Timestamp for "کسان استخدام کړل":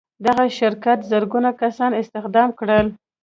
1.61-2.87